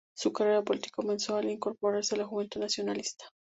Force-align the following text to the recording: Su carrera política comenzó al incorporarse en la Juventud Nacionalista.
Su 0.17 0.33
carrera 0.33 0.63
política 0.63 0.95
comenzó 0.95 1.35
al 1.37 1.51
incorporarse 1.51 2.15
en 2.15 2.21
la 2.21 2.25
Juventud 2.27 2.59
Nacionalista. 2.59 3.25